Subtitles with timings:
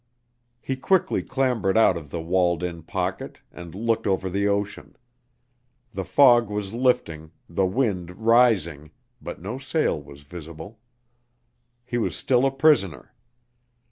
[0.59, 4.95] He quickly clambered out of the walled in pocket, and looked over the ocean.
[5.93, 8.89] The fog was lifting, the wind rising,
[9.21, 10.79] but no sail was visible.
[11.85, 13.13] He was still a prisoner.